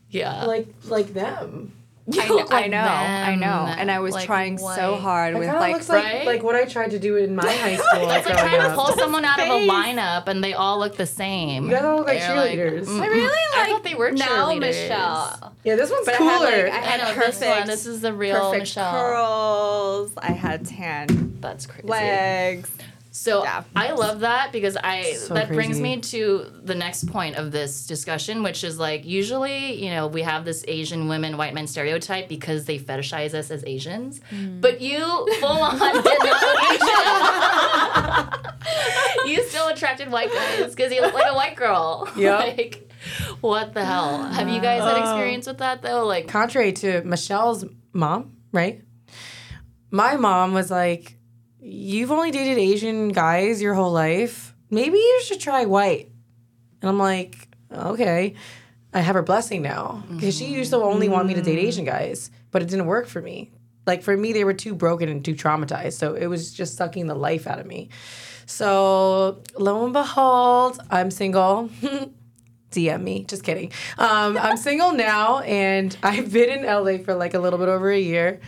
[0.09, 0.45] Yeah.
[0.45, 1.73] like like them.
[2.09, 3.47] You I, look know, I like know, I know.
[3.77, 6.25] And I was Like trying so hard It with kind like, looks like right?
[6.25, 7.87] like what I tried to do in my high school.
[7.93, 8.75] It's like growing trying to up.
[8.75, 11.65] pull someone out of a lineup and they all look the same.
[11.65, 12.85] You guys all look like They're cheerleaders.
[12.85, 14.19] mm, I really I thought they were cheerleaders.
[14.19, 14.59] now cheerleaders.
[14.61, 15.53] Michelle.
[15.65, 16.29] yeah, this one's But I cooler.
[16.29, 17.67] had, like, I I had know this perfect, one.
[17.67, 18.91] This is the real perfect Michelle.
[18.93, 20.11] curls.
[20.17, 21.87] I had tan That's crazy.
[21.89, 22.69] legs.
[23.17, 23.63] So Yeah.
[23.75, 27.87] I love that because I So that brings me to the next point of this
[27.87, 32.29] discussion, which is like usually, you know, we have this Asian women, white men stereotype
[32.29, 34.21] because they fetishize us as Asians.
[34.31, 34.61] Mm.
[34.61, 34.99] But you
[35.39, 36.63] full on did not look
[39.23, 39.27] Asian.
[39.35, 42.07] you still attracted white guys because you look like a white girl.
[42.17, 42.37] Yeah.
[42.37, 42.91] like
[43.41, 44.23] what the hell?
[44.23, 46.05] Have you guys had uh, experience with that though?
[46.05, 48.83] Like Contrary to Michelle's mom, right?
[49.91, 51.16] My mom was like,
[51.59, 54.55] "You've only dated Asian guys your whole life.
[54.69, 56.09] Maybe you should try white."
[56.81, 58.35] And I'm like, "Okay."
[58.93, 61.85] I have her blessing now because she used to only want me to date Asian
[61.85, 63.51] guys, but it didn't work for me.
[63.85, 67.07] Like for me, they were too broken and too traumatized, so it was just sucking
[67.07, 67.89] the life out of me.
[68.45, 71.69] So lo and behold, I'm single.
[72.71, 73.23] DM me.
[73.23, 73.71] Just kidding.
[73.97, 77.89] Um, I'm single now, and I've been in LA for like a little bit over
[77.91, 78.39] a year,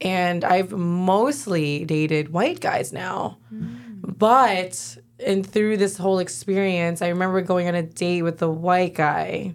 [0.00, 3.38] and I've mostly dated white guys now.
[3.50, 8.94] But and through this whole experience, I remember going on a date with a white
[8.94, 9.54] guy,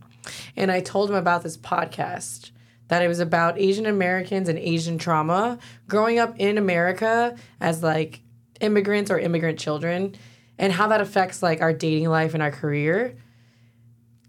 [0.56, 2.52] and I told him about this podcast
[2.88, 5.58] that it was about Asian Americans and Asian trauma.
[5.88, 8.22] Growing up in America as like
[8.62, 10.16] immigrants or immigrant children,
[10.58, 13.18] and how that affects like our dating life and our career.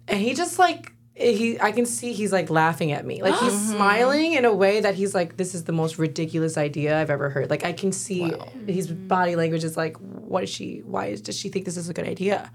[0.08, 3.22] And he just like he I can see he's like laughing at me.
[3.22, 7.00] Like he's smiling in a way that he's like this is the most ridiculous idea
[7.00, 7.48] I've ever heard.
[7.48, 8.32] Like I can see
[8.66, 11.88] his body language is like what is she why is, does she think this is
[11.88, 12.52] a good idea?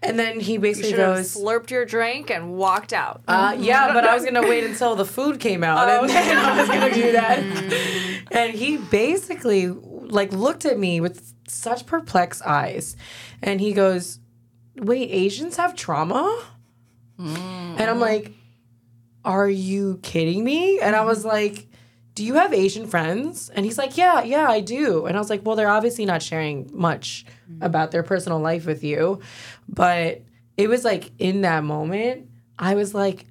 [0.00, 3.22] And then he You basically have goes slurped your drink and walked out.
[3.26, 6.60] uh, yeah, but I was gonna wait until the food came out, and then I
[6.60, 7.38] was gonna do that.
[8.30, 12.94] and he basically like looked at me with such perplexed eyes,
[13.42, 14.20] and he goes,
[14.76, 16.44] "Wait, Asians have trauma?"
[17.18, 18.32] And I'm like,
[19.24, 21.66] "Are you kidding me?" And I was like.
[22.14, 23.48] Do you have Asian friends?
[23.48, 25.06] And he's like, Yeah, yeah, I do.
[25.06, 27.24] And I was like, Well, they're obviously not sharing much
[27.60, 29.20] about their personal life with you.
[29.68, 30.22] But
[30.56, 32.28] it was like in that moment,
[32.58, 33.26] I was like,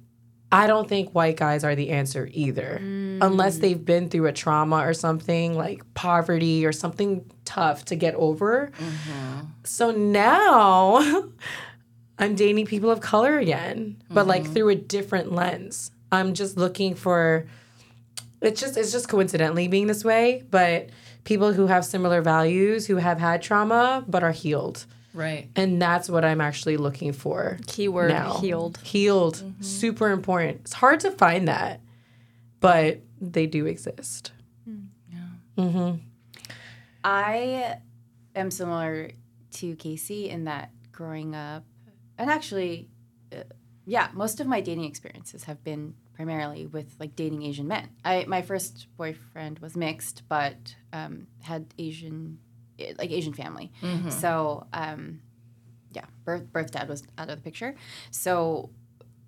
[0.50, 2.76] I don't think white guys are the answer either,
[3.20, 3.60] unless mm.
[3.60, 8.72] they've been through a trauma or something like poverty or something tough to get over.
[8.78, 9.40] Mm-hmm.
[9.64, 11.24] So now
[12.18, 14.52] I'm dating people of color again, but like mm-hmm.
[14.52, 15.90] through a different lens.
[16.10, 17.46] I'm just looking for
[18.40, 20.90] it's just it's just coincidentally being this way, but
[21.24, 24.86] people who have similar values, who have had trauma but are healed.
[25.14, 25.48] Right.
[25.56, 27.58] And that's what I'm actually looking for.
[27.66, 28.38] Keyword now.
[28.38, 28.78] healed.
[28.82, 29.36] Healed.
[29.36, 29.62] Mm-hmm.
[29.62, 30.60] Super important.
[30.62, 31.80] It's hard to find that,
[32.60, 34.32] but they do exist.
[34.68, 35.64] Mm, yeah.
[35.64, 36.00] Mhm.
[37.02, 37.78] I
[38.36, 39.10] am similar
[39.52, 41.64] to Kasey in that growing up,
[42.18, 42.88] and actually,
[43.32, 43.44] uh,
[43.86, 47.88] yeah, most of my dating experiences have been primarily with like dating Asian men.
[48.04, 52.38] I my first boyfriend was mixed, but um, had Asian,
[52.78, 53.72] eh, like Asian family.
[54.10, 55.20] So um,
[55.92, 57.76] yeah, birth birth dad was out of the picture.
[58.10, 58.70] So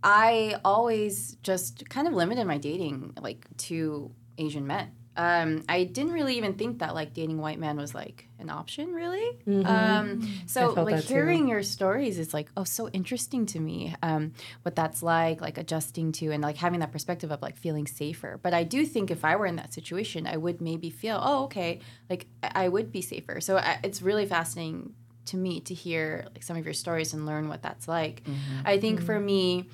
[0.03, 4.93] I always just kind of limited my dating like to Asian men.
[5.21, 8.95] Um, I didn't really even think that like dating white men was like an option,
[8.95, 9.39] really.
[9.67, 11.15] Um, so like that too.
[11.15, 13.95] hearing your stories is like oh so interesting to me.
[14.03, 17.87] Um, what that's like, like adjusting to and like having that perspective of like feeling
[17.87, 18.41] safer.
[18.43, 21.45] But I do think if I were in that situation, I would maybe feel oh
[21.45, 23.41] okay, like I I would be safer.
[23.41, 24.95] So I, it's really fascinating
[25.27, 28.23] to me to hear like some of your stories and learn what that's like.
[28.65, 29.69] I think for me,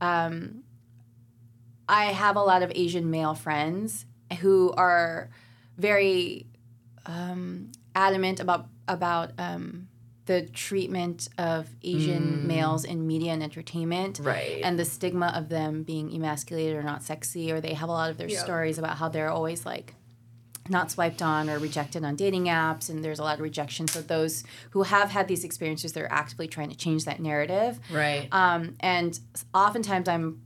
[0.00, 0.62] um,
[1.88, 4.04] I have a lot of Asian male friends,
[4.40, 5.30] who are
[5.76, 6.46] very
[7.06, 9.88] um, adamant about about um,
[10.26, 14.60] the treatment of Asian males in media and entertainment, Right.
[14.62, 18.10] And the stigma of them being emasculated or not sexy, or they have a lot
[18.10, 19.94] of their stories about how they're always like
[20.68, 23.88] not swiped on or rejected on dating apps, and there's a lot of rejection.
[23.88, 27.80] So those who have had these experiences, they're actively trying to change that narrative.
[27.90, 28.28] right.
[28.30, 29.18] Um, and
[29.54, 30.42] oftentimes I'm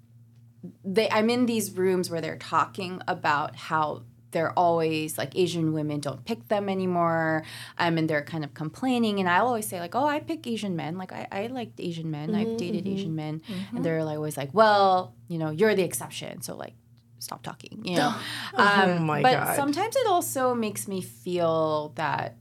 [0.85, 6.01] they I'm in these rooms where they're talking about how they're always like Asian women
[6.01, 7.45] don't pick them anymore.
[7.79, 9.21] Um, and they're kind of complaining.
[9.21, 10.97] And I always say like, oh, I pick Asian men.
[10.97, 12.35] Like I, I liked Asian men.
[12.35, 13.43] I've dated Asian men.
[13.75, 16.41] And they're like always like, well, you know, you're the exception.
[16.43, 16.75] So like,
[17.19, 17.83] stop talking.
[17.85, 18.15] You know.
[18.55, 19.57] Oh my but God.
[19.57, 22.37] sometimes it also makes me feel that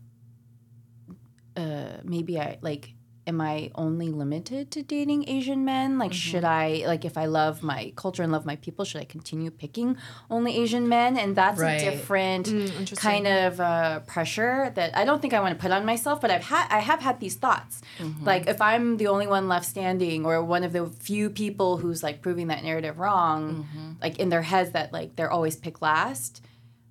[1.56, 2.94] uh, maybe I like
[3.28, 6.00] am I only limited to dating Asian men?
[6.00, 9.06] Like should I like if I love my culture and love my people, should I
[9.06, 9.96] continue picking
[10.30, 11.18] only Asian men?
[11.18, 11.80] And that's Right.
[11.82, 12.96] a different interesting.
[12.98, 16.32] kind of uh, pressure that I don't think I want to put on myself, but
[16.32, 17.82] I've had I have had these thoughts.
[18.24, 22.02] Like if I'm the only one left standing or one of the few people who's
[22.02, 26.44] like proving that narrative wrong, like in their heads that like they're always picked last,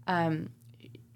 [0.07, 0.51] um,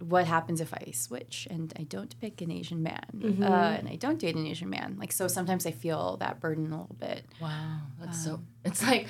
[0.01, 3.97] what happens if I switch and I don't pick an Asian man uh, and I
[3.97, 4.97] don't date an Asian man?
[4.99, 7.25] Like, so sometimes I feel that burden a little bit.
[7.41, 8.41] Wow, that's so.
[8.65, 9.07] It's like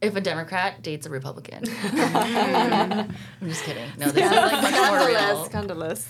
[0.00, 1.62] if a Democrat dates a Republican.
[1.82, 3.08] I'm
[3.42, 3.88] just kidding.
[3.98, 5.44] No, this is like much more Scandalous, real.
[5.44, 6.08] scandalous.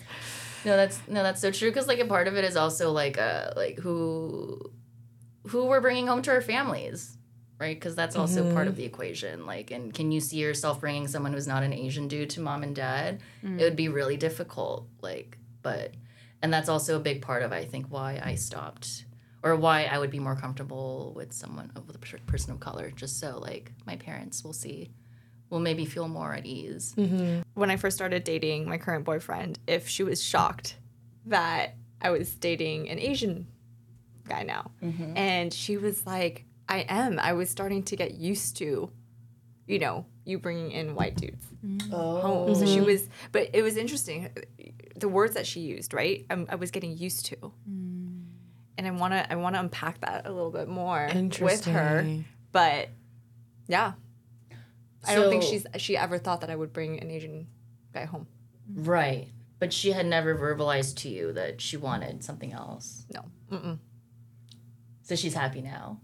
[0.65, 1.71] No, that's no, that's so true.
[1.71, 4.59] Because like a part of it is also like uh like who
[5.49, 7.19] who we're bringing home to our families,
[7.59, 7.77] right?
[7.77, 8.81] Because that's also part of mm-hmm.
[8.81, 9.47] the equation.
[9.47, 12.63] Like, and can you see yourself bringing someone who's not an Asian dude to mom
[12.63, 13.21] and dad?
[13.43, 13.77] It would mm.
[13.77, 14.89] be really difficult.
[15.01, 15.93] Like, but
[16.43, 19.07] and that's also a big part of I think why I stopped
[19.43, 23.21] or why I would be more comfortable with someone with a person of color, just
[23.21, 24.91] so like my parents will see,
[25.51, 26.95] will maybe feel more at ease.
[26.97, 27.43] Mm-hmm.
[27.55, 30.77] when I first started dating my current boyfriend, if she was shocked
[31.27, 33.47] that I was dating an Asian
[34.29, 34.71] guy now.
[34.83, 35.17] Mm-hmm.
[35.17, 37.19] And she was like, I am.
[37.19, 38.91] I was starting to get used to,
[39.67, 41.45] you know, you bringing in white dudes
[41.91, 42.55] home.
[42.55, 42.87] So she mm-hmm.
[42.87, 44.31] was, but it was interesting.
[44.97, 46.25] The words that she used, right?
[46.31, 47.37] i I was getting used to.
[47.69, 48.25] Mm.
[48.77, 51.09] And I want to, I want to unpack that a little bit more
[51.41, 52.25] with her.
[52.51, 52.89] But
[53.69, 53.93] yeah,
[55.07, 57.47] I don't think she's she ever thought that I would bring an Asian
[57.93, 58.27] guy home.
[58.73, 59.29] Right.
[59.59, 63.07] But she had never verbalized to you that she wanted something else.
[63.13, 63.25] No.
[63.51, 63.79] Mm-mm.
[65.05, 66.01] So she's happy now.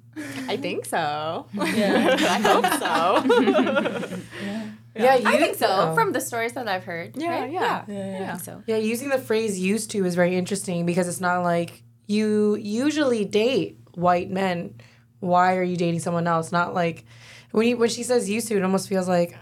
[0.46, 1.46] I think so.
[1.54, 2.16] Yeah.
[2.20, 4.18] I hope so.
[4.94, 5.94] Yeah, you I think so oh.
[5.94, 7.16] from the stories that I've heard.
[7.16, 7.50] Yeah, right?
[7.50, 7.84] yeah.
[7.86, 8.62] I think so.
[8.66, 13.24] Yeah, using the phrase used to is very interesting because it's not like you usually
[13.24, 14.80] date white men.
[15.20, 16.50] Why are you dating someone else?
[16.52, 17.04] Not like
[17.52, 19.36] when you, when she says used to, it almost feels like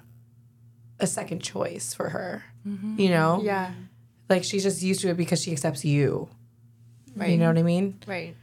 [1.01, 2.44] a second choice for her.
[2.66, 3.01] Mm-hmm.
[3.01, 3.40] You know?
[3.42, 3.73] yeah.
[4.29, 6.29] Like she's just used to it because she accepts you.
[7.16, 7.31] Right.
[7.31, 7.99] You know what I mean?
[8.07, 8.37] Right.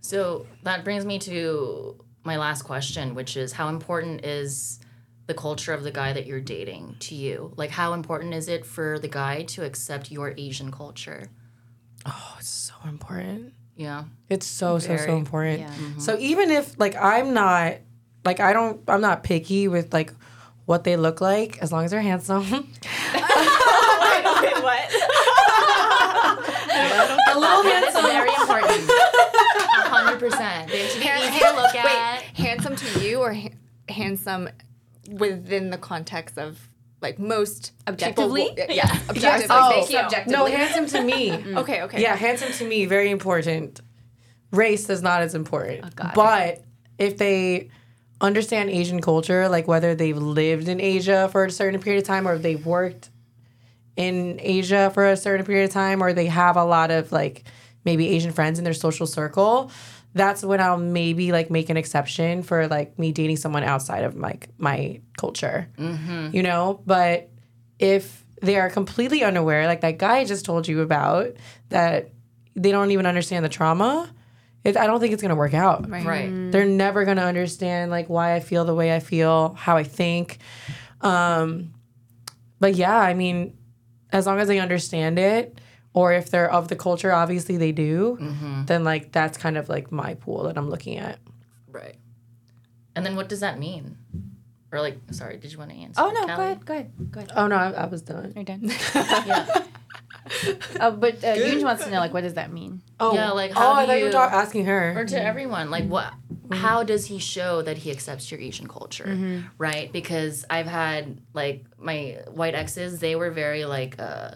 [0.00, 4.80] So that brings me to my last question, which is how important is
[5.26, 7.52] the culture of the guy that you're dating to you?
[7.56, 11.28] Like, how important is it for the guy to accept your Asian culture?
[12.06, 13.52] Oh, it's so important.
[13.76, 14.04] Yeah.
[14.28, 15.60] It's so so so important.
[15.60, 15.72] Yeah.
[15.98, 17.74] So even if like I'm not
[18.24, 20.12] like I don't I'm not picky with like
[20.64, 22.42] what they look like as long as they're handsome.
[22.50, 22.64] Wait,
[23.14, 23.22] what?
[27.28, 28.10] a little That is handsome.
[28.10, 28.90] very important.
[30.08, 30.70] A hundred percent.
[30.70, 31.84] They have to be easy to look at.
[31.84, 33.50] Wait, handsome to you or ha-
[33.88, 34.48] handsome
[35.10, 36.58] within the context of
[37.00, 38.48] like most Objectively?
[38.48, 39.20] People yeah, objectively.
[39.22, 39.46] Yes.
[39.50, 40.32] Oh, Thank you, objectively.
[40.32, 41.30] No, handsome to me.
[41.30, 41.58] Mm.
[41.58, 42.02] Okay, okay.
[42.02, 43.80] Yeah, handsome to me, very important.
[44.50, 45.84] Race is not as important.
[45.84, 46.12] Oh, God.
[46.14, 46.64] but
[46.98, 47.70] if they
[48.20, 52.26] understand Asian culture, like whether they've lived in Asia for a certain period of time
[52.26, 53.10] or if they've worked
[53.96, 57.44] in Asia for a certain period of time or they have a lot of like
[57.84, 59.70] maybe Asian friends in their social circle,
[60.14, 64.16] that's when I'll maybe like make an exception for like me dating someone outside of
[64.16, 65.68] like my culture.
[66.34, 67.30] You know, but
[67.78, 71.34] if they are completely unaware, like that guy I just told you about,
[71.68, 72.10] that
[72.54, 74.10] they don't even understand the trauma,
[74.64, 75.88] it, I don't think it's gonna work out.
[75.88, 76.50] Right.
[76.50, 80.38] They're never gonna understand like why I feel the way I feel, how I think.
[81.00, 81.74] Um,
[82.58, 83.56] but yeah, I mean,
[84.10, 85.60] as long as they understand it,
[85.98, 88.16] or if they're of the culture, obviously they do,
[88.66, 91.18] then like that's kind of like my pool that I'm looking at.
[91.70, 91.96] Right.
[92.94, 93.96] And then what does that mean?
[94.72, 96.00] Or like, sorry, did you want to answer?
[96.02, 96.44] Oh no, go Callie?
[96.46, 97.32] ahead, go ahead, go ahead.
[97.34, 98.32] Oh no, I, I was done.
[98.34, 98.70] You're done.
[99.26, 99.64] Yeah.
[100.78, 102.82] uh, but uh, Yoonj wants to know, like, what does that mean?
[103.00, 104.94] Oh Yeah, like, oh, how I do thought you were you- ta- asking her.
[104.98, 106.12] Or to everyone, like what
[106.50, 109.92] how does he show that he accepts your Asian culture, right?
[109.92, 114.32] Because I've had like my white exes, they were very like, uh,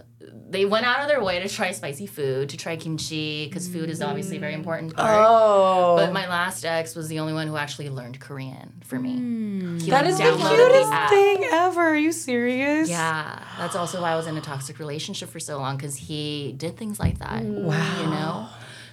[0.49, 3.89] they went out of their way to try spicy food, to try kimchi, because food
[3.89, 4.59] is obviously a very mm.
[4.59, 5.27] important part.
[5.27, 9.17] Oh, But my last ex was the only one who actually learned Korean for me.
[9.17, 9.83] Mm.
[9.83, 11.11] He, that like, is the cutest app.
[11.11, 11.81] thing ever.
[11.81, 12.89] Are you serious?
[12.89, 16.55] Yeah, that's also why I was in a toxic relationship for so long because he
[16.57, 17.43] did things like that.
[17.43, 17.63] Mm.
[17.63, 18.01] Wow.
[18.01, 18.49] You know?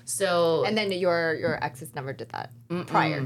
[0.06, 2.52] So And then your your exes never did that
[2.88, 3.24] prior.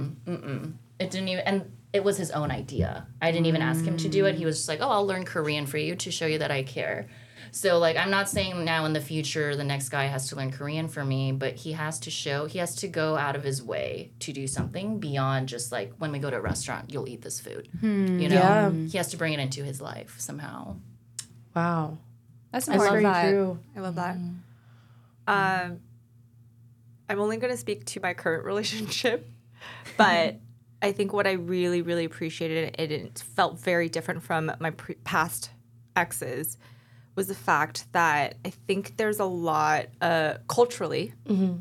[1.00, 3.08] it didn't even, and it was his own idea.
[3.22, 4.36] I didn't even ask him to do it.
[4.36, 6.64] He was just like, oh, I'll learn Korean for you to show you that I
[6.64, 7.08] care.
[7.56, 10.52] So, like, I'm not saying now in the future the next guy has to learn
[10.52, 13.62] Korean for me, but he has to show, he has to go out of his
[13.62, 17.22] way to do something beyond just like when we go to a restaurant, you'll eat
[17.22, 17.70] this food.
[17.84, 18.36] You know?
[18.36, 18.72] Yeah.
[18.72, 20.78] He has to bring it into his life somehow.
[21.56, 22.00] Wow.
[22.52, 23.04] That's That's important.
[23.04, 23.30] very that.
[23.30, 23.60] true.
[23.76, 24.16] I love that.
[25.28, 25.80] Um,
[27.08, 29.30] I'm only going to speak to my current relationship,
[29.96, 30.40] but
[30.82, 34.96] I think what I really, really appreciated, and it felt very different from my pre-
[35.04, 35.52] past
[35.96, 36.58] exes,
[37.16, 41.14] was the fact that I think there's a lot uh, culturally.
[41.28, 41.58] Mm-hmm.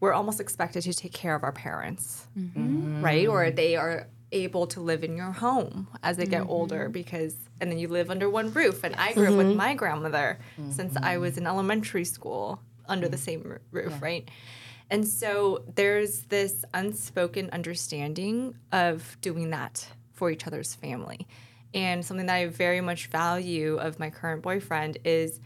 [0.00, 3.02] We're almost expected to take care of our parents, mm-hmm.
[3.02, 3.26] right?
[3.26, 6.50] Or they are able to live in your home as they get mm-hmm.
[6.50, 8.84] older because, and then you live under one roof.
[8.84, 10.38] And I grew up with my grandmother
[10.70, 14.28] since I was in elementary school under the same r- roof, right?
[14.90, 21.26] And so there's this unspoken understanding of doing that for each other's family.
[21.72, 25.40] And something that I very much value of my current boyfriend is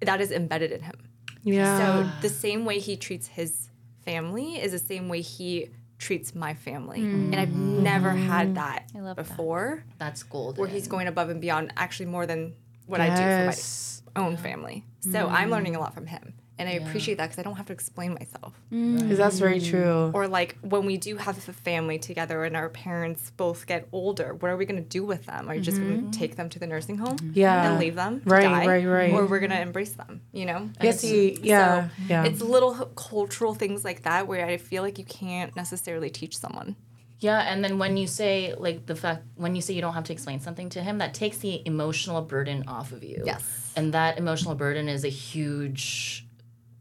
[0.00, 1.08] that is embedded in him.
[1.42, 1.78] Yeah.
[1.78, 3.68] So the same way he treats his
[4.04, 7.00] family is the same way he treats my family.
[7.00, 7.80] And I've mm.
[7.80, 8.54] never had mm.
[8.54, 9.26] that love that.
[9.26, 10.60] before That's golden.
[10.60, 12.54] where he's going above and beyond actually more than
[12.86, 14.84] what I do for my own family.
[15.00, 15.52] So I'm mm.
[15.52, 16.34] learning a lot from him.
[16.56, 18.54] And I appreciate that because I don't have to explain myself.
[18.72, 19.00] Mm.
[19.00, 20.12] Because that's very true.
[20.14, 24.34] Or like when we do have a family together and our parents both get older,
[24.34, 25.48] what are we going to do with them?
[25.48, 26.10] Are you just going to mm-hmm.
[26.12, 27.32] take them to the nursing home mm-hmm.
[27.34, 27.70] Yeah.
[27.70, 28.66] and leave them to Right, die?
[28.66, 29.12] right, right.
[29.12, 30.70] Or we're going to embrace them, you know?
[30.80, 32.24] Yeah, see, yeah, So yeah.
[32.24, 36.76] It's little cultural things like that where I feel like you can't necessarily teach someone.
[37.18, 40.04] Yeah, and then when you say like the fact when you say you don't have
[40.04, 43.22] to explain something to him, that takes the emotional burden off of you.
[43.24, 43.72] Yes.
[43.76, 46.26] And that emotional burden is a huge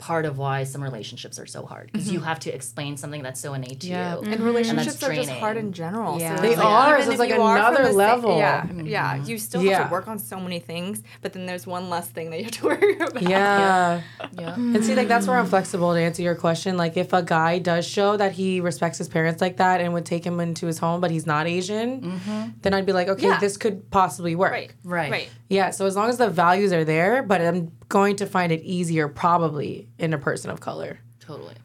[0.03, 2.27] part of why some relationships are so hard because you mm-hmm.
[2.27, 4.19] have to explain something that's so innate to Yeah.
[4.19, 4.31] you.
[4.31, 6.19] And relationships are just hard in general.
[6.19, 6.35] Yeah.
[6.35, 8.37] So They like, are, even so it's like you are from another the sa- level.
[8.37, 9.15] yeah, yeah.
[9.15, 9.29] Mm-hmm.
[9.29, 9.83] You still have Yeah.
[9.85, 12.51] to work on so many things, but then there's one less thing that you have
[12.59, 13.21] to worry about.
[13.21, 14.01] Yeah.
[14.37, 14.55] Yeah.
[14.55, 16.75] And see, like that's where I'm flexible to answer your question.
[16.75, 20.05] Like, if a guy does show that he respects his parents like that and would
[20.05, 22.49] take him into his home, but he's not Asian, mm-hmm.
[22.61, 23.39] then I'd be like, okay, Yeah.
[23.39, 24.51] this could possibly work.
[24.51, 24.71] Right.
[24.83, 25.11] Right.
[25.11, 25.29] Right.
[25.49, 25.69] Yeah.
[25.69, 29.07] So as long as the values are there, but I'm going to find it easier
[29.07, 30.99] probably in a person of color.
[31.19, 31.55] Totally.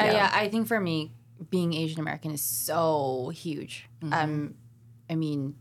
[0.00, 0.12] Uh, Yeah.
[0.12, 1.12] yeah, I think for me,
[1.50, 3.88] being Asian American is so huge.
[4.10, 4.54] Um,
[5.10, 5.54] I mean,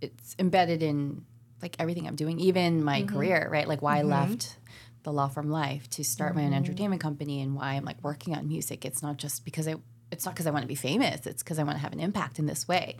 [0.00, 1.24] it's embedded in
[1.62, 3.66] like everything I'm doing, even my career, right?
[3.66, 4.58] Like why I left
[5.02, 8.34] the law firm life to start my own entertainment company, and why I'm like working
[8.36, 8.84] on music.
[8.84, 9.76] It's not just because I.
[10.12, 11.24] It's not because I want to be famous.
[11.26, 12.96] It's because I want to have an impact in this way.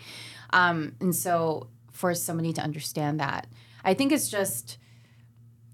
[0.52, 3.48] Um, and so, for somebody to understand that,
[3.84, 4.78] I think it's just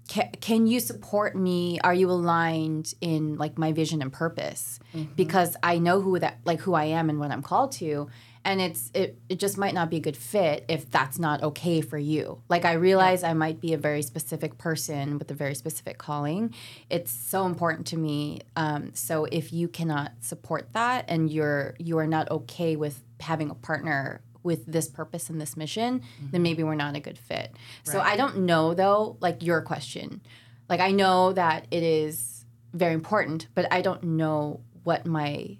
[0.07, 1.79] can, can you support me?
[1.83, 4.79] Are you aligned in like my vision and purpose?
[5.15, 8.09] Because i know who that like who i am and what i'm called to
[8.45, 11.81] and it's it, it just might not be a good fit if that's not okay
[11.81, 12.41] for you.
[12.47, 16.53] Like i realize i might be a very specific person with a very specific calling.
[16.89, 21.97] It's so important to me um, so if you cannot support that and you're you
[21.97, 26.63] are not okay with having a partner with this purpose and this mission, then maybe
[26.63, 27.55] we're not a good fit.
[27.83, 30.21] So I don't know though, like your question.
[30.69, 35.57] Like I know that it is very important, but I don't know what my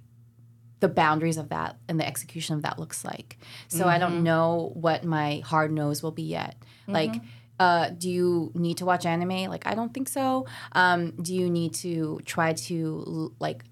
[0.80, 3.40] the boundaries of that and the execution of that looks like.
[3.68, 6.56] So I don't know what my hard nose will be yet.
[6.88, 7.16] Like
[7.60, 9.50] uh, do you need to watch anime?
[9.50, 10.46] Like, I don't think so.
[10.74, 13.64] Um, do you need to try to like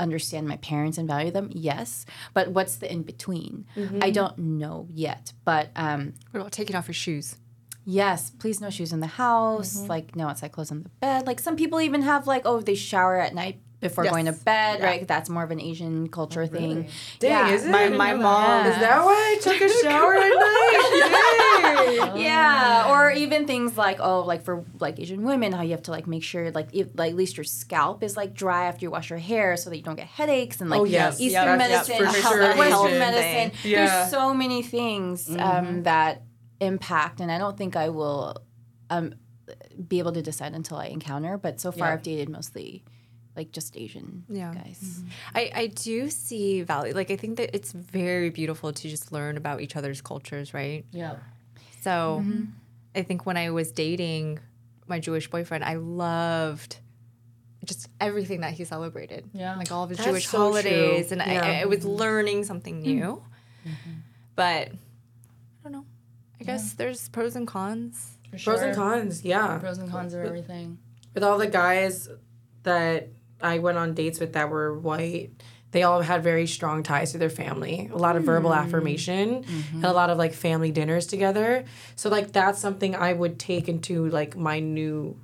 [0.00, 1.50] understand my parents and value them?
[1.52, 2.06] Yes.
[2.34, 3.66] But what's the in between?
[4.00, 5.32] I don't know yet.
[5.44, 7.36] But um, What about taking off your shoes?
[7.84, 9.76] yes, please no shoes in the house.
[9.88, 11.26] Like no outside clothes on the bed.
[11.26, 14.12] Like some people even have like oh they shower at night before Yes.
[14.12, 14.82] going to bed.
[14.82, 15.06] Right.
[15.06, 16.88] That's more of an Asian culture thing.
[17.20, 17.50] Dang, Yeah.
[17.54, 17.70] is it?
[17.70, 22.14] My my know mom Is that why I took a shower at night?
[22.16, 22.22] Yay.
[22.28, 25.90] Yeah, or even things like oh, like for like Asian women, how you have to
[25.90, 28.90] like make sure like if, like at least your scalp is like dry after you
[28.90, 31.20] wash your hair, so that you don't get headaches and like Oh, yes.
[31.20, 32.40] Eastern Yep, medicine, yep, for health- sure.
[32.42, 33.52] Western Health medicine.
[33.64, 33.86] Yeah.
[33.86, 36.22] There's so many things um, that
[36.60, 38.36] impact, and I don't think I will
[38.90, 39.14] um,
[39.88, 41.38] be able to decide until I encounter.
[41.38, 41.94] But so far, Yeah.
[41.94, 42.84] I've dated mostly
[43.38, 44.52] like just Asian Yeah.
[44.52, 44.80] guys.
[44.82, 45.08] Mm-hmm.
[45.36, 46.92] I, I do see value.
[46.92, 50.84] Like, I think that it's very beautiful to just learn about each other's cultures, right?
[50.90, 51.16] Yeah.
[51.82, 52.44] So mm-hmm.
[52.96, 54.40] I think when I was dating
[54.88, 56.80] my Jewish boyfriend, I loved
[57.64, 59.24] just everything that he celebrated.
[59.32, 59.54] Yeah.
[59.56, 61.08] Like all of his That's Jewish so holidays.
[61.08, 61.18] true.
[61.18, 61.42] And Yeah.
[61.42, 62.98] I, I was learning something mm-hmm.
[62.98, 63.22] new.
[64.34, 65.84] But I don't know.
[66.40, 68.18] I guess there's pros and cons.
[68.30, 69.58] For Pros and cons, yeah.
[69.58, 70.78] Pros and cons of everything.
[71.14, 72.08] With all the guys
[72.64, 73.08] that
[73.40, 75.30] I went on dates with that were white,
[75.70, 77.90] they all had very strong ties to their family.
[77.92, 78.58] A lot of verbal hmm.
[78.58, 79.82] affirmation and a mm-hmm.
[79.82, 81.64] lot of like family dinners together.
[81.94, 85.20] So like that's something I would take into like my new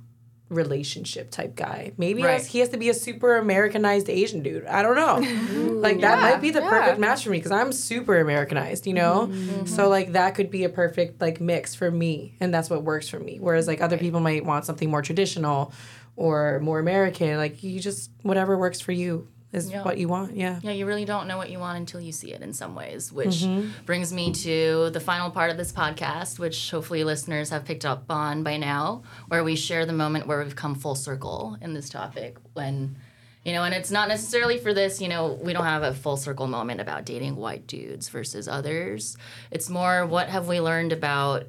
[0.49, 1.93] relationship type guy.
[1.97, 4.67] Maybe he has- he has to be a super Americanized Asian dude.
[4.67, 5.79] I don't know.
[5.79, 6.69] like that might be the yeah.
[6.69, 9.27] perfect match for me because I'm super Americanized, you know?
[9.27, 9.65] Mm-hmm.
[9.65, 13.09] So like that could be a perfect like mix for me and that's what works
[13.09, 13.39] for me.
[13.39, 15.73] Whereas like other people might want something more traditional
[16.15, 17.37] or more American.
[17.37, 19.83] Like you just whatever works for you is Yeah.
[19.83, 20.35] what you want.
[20.35, 20.59] Yeah.
[20.61, 23.11] Yeah, you really don't know what you want until you see it in some ways,
[23.11, 23.69] which mm-hmm.
[23.85, 28.03] brings me to the final part of this podcast, which hopefully listeners have picked up
[28.09, 31.89] on by now, where we share the moment where we've come full circle in this
[31.89, 32.97] topic when
[33.45, 36.17] you know, and it's not necessarily for this, you know, we don't have a full
[36.17, 39.15] circle moment about dating white dudes versus others.
[39.51, 41.43] It's more what have we learned about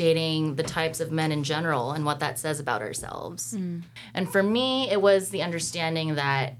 [0.00, 3.52] dating the types of men in general and what that says about ourselves.
[3.52, 3.80] Hmm.
[4.14, 6.54] And for me, it was the understanding that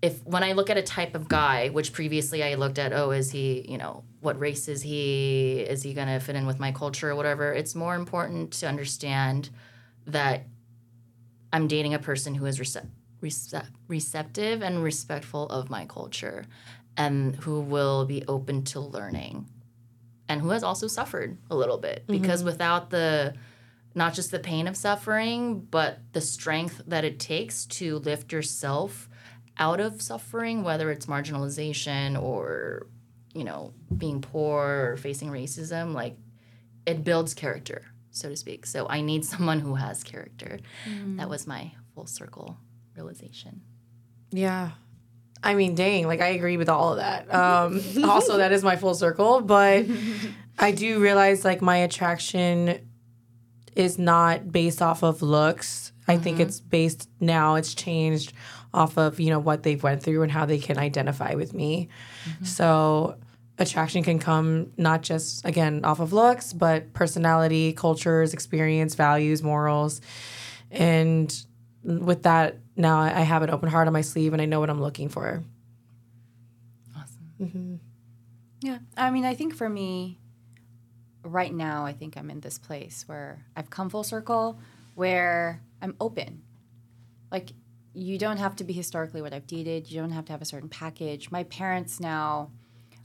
[0.00, 3.10] if when I look at a type of guy, which previously I looked at, oh,
[3.10, 5.60] is he, you know, what race is he?
[5.60, 7.52] Is he going to fit in with my culture or whatever?
[7.52, 9.50] It's more important to understand
[10.06, 10.46] that
[11.52, 12.88] I'm dating a person who is recep-
[13.20, 16.46] recep- receptive and respectful of my culture
[16.96, 19.46] and who will be open to learning
[20.28, 22.20] and who has also suffered a little bit mm-hmm.
[22.20, 23.34] because without the
[23.94, 29.08] not just the pain of suffering, but the strength that it takes to lift yourself
[29.56, 32.88] out of suffering, whether it's marginalization or,
[33.34, 36.16] you know, being poor or facing racism, like
[36.86, 38.66] it builds character, so to speak.
[38.66, 40.58] So I need someone who has character.
[40.86, 41.30] That mm.
[41.30, 42.56] was my full circle
[42.96, 43.62] realization.
[44.32, 44.72] Yeah.
[45.44, 47.32] I mean, dang, like I agree with all of that.
[47.32, 49.84] Um, also, that is my full circle, but
[50.58, 52.88] I do realize like my attraction
[53.76, 55.92] is not based off of looks.
[56.08, 58.32] I think it's based now, it's changed
[58.72, 61.88] off of, you know, what they've went through and how they can identify with me.
[62.42, 63.16] So
[63.58, 70.00] attraction can come not just again off of looks, but personality, cultures, experience, values, morals.
[70.70, 71.34] And
[71.82, 74.70] with that, now I have an open heart on my sleeve and I know what
[74.70, 75.42] I'm looking for.
[76.96, 77.80] Awesome.
[78.60, 78.78] Yeah.
[78.96, 80.18] I mean, I think for me,
[81.22, 84.58] right now, I think I'm in this place where I've come full circle,
[84.94, 86.42] where I'm open.
[87.30, 87.50] Like,
[87.94, 89.90] you don't have to be historically what I've dated.
[89.90, 91.30] You don't have to have a certain package.
[91.30, 92.50] My parents now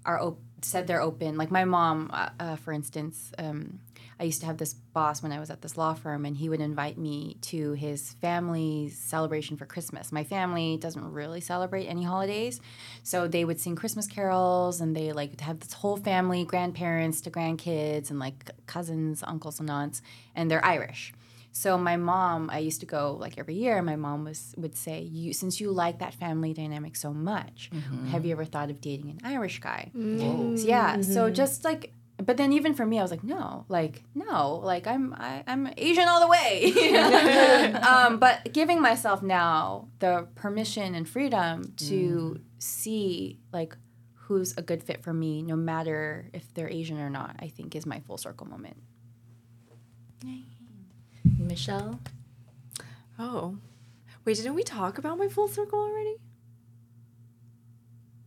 [0.06, 1.38] are op- said they're open.
[1.38, 3.80] Like my mom, uh, uh, for instance, um,
[4.20, 6.50] I used to have this boss when I was at this law firm, and he
[6.50, 10.12] would invite me to his family's celebration for Christmas.
[10.12, 12.60] My family doesn't really celebrate any holidays,
[13.04, 17.32] so they would sing Christmas carols, and they like have this whole family, grandparents to
[17.32, 20.02] grandkids, and like cousins, uncles, and aunts,
[20.36, 21.14] and they're Irish.
[21.52, 23.82] So my mom, I used to go like every year.
[23.82, 28.08] My mom was would say, "You since you like that family dynamic so much, mm-hmm.
[28.08, 29.92] have you ever thought of dating an Irish guy?"
[30.58, 31.02] So, yeah.
[31.02, 31.34] So mm-hmm.
[31.34, 35.14] just like, but then even for me, I was like, no, like no, like I'm
[35.14, 37.74] I, I'm Asian all the way.
[37.74, 43.78] um, but giving myself now the permission and freedom to see like
[44.14, 47.76] who's a good fit for me, no matter if they're Asian or not, I think
[47.76, 48.78] is my full circle moment.
[51.38, 52.00] Michelle?
[53.18, 53.58] Oh.
[54.26, 56.18] Wait, didn't we talk about my full circle already?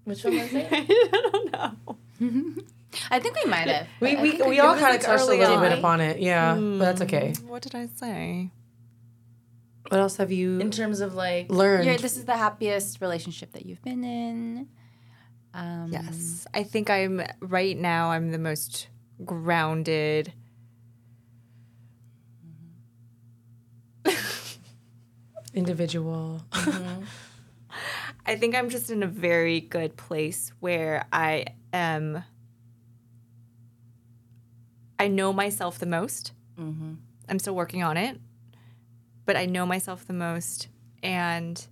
[0.04, 0.68] Which one was it?
[0.72, 2.56] I don't know.
[3.10, 3.86] I think we might have.
[4.00, 5.62] We, I we, we all was, kind like, of touched a little on.
[5.62, 6.20] bit upon it.
[6.20, 7.34] Yeah, but that's okay.
[7.46, 8.50] What did I say?
[9.88, 11.84] What else have you In terms of like, learned?
[11.86, 14.68] Yeah, this is the happiest relationship that you've been in.
[15.54, 16.46] Um, Yes.
[16.54, 18.88] I think I'm right now I'm the most
[19.24, 20.32] grounded.
[25.54, 26.42] Individual.
[28.24, 32.24] I think I'm just in a very good place where I am
[35.02, 36.30] I know myself the most.
[36.56, 36.92] Mm-hmm.
[37.28, 38.20] I'm still working on it,
[39.26, 40.68] but I know myself the most
[41.02, 41.66] and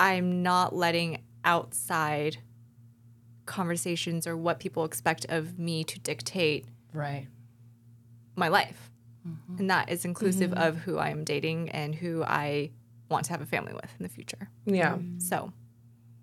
[0.00, 2.38] I'm not letting outside
[3.44, 6.64] conversations or what people expect of me to dictate
[6.94, 7.26] right.
[8.34, 8.90] my life.
[9.28, 9.58] Mm-hmm.
[9.58, 10.62] And that is inclusive mm-hmm.
[10.62, 12.70] of who I am dating and who I
[13.10, 14.48] want to have a family with in the future.
[14.64, 14.96] Yeah.
[15.18, 15.52] So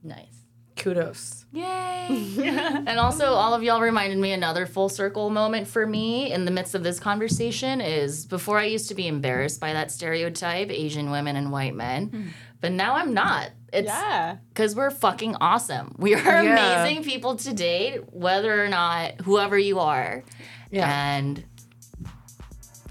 [0.01, 0.42] Nice.
[0.75, 1.45] Kudos.
[1.51, 2.07] Yay!
[2.87, 6.51] and also, all of y'all reminded me another full circle moment for me in the
[6.51, 11.11] midst of this conversation is before I used to be embarrassed by that stereotype, Asian
[11.11, 12.27] women and white men, hmm.
[12.59, 13.51] but now I'm not.
[13.71, 15.95] It's yeah, because we're fucking awesome.
[15.97, 16.83] We are Yeah.
[16.83, 20.23] amazing people to date, whether or not whoever you are.
[20.69, 21.15] Yeah.
[21.17, 21.43] And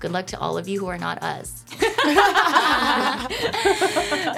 [0.02, 1.64] good luck to all of you who are not us.
[1.80, 1.88] and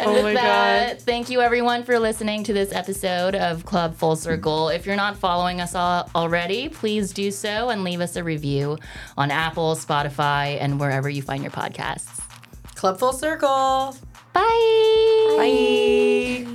[0.07, 4.15] Oh with my that, thank you everyone for listening to this episode of Club Full
[4.15, 4.69] Circle.
[4.69, 8.79] If you're not following us all already, please do so and leave us a review
[9.17, 12.21] on Apple, Spotify, and wherever you find your podcasts.
[12.75, 13.97] Club Full Circle.
[14.35, 15.35] Bye.
[15.39, 16.55] Bye.